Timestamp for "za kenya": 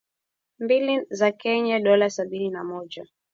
1.09-1.79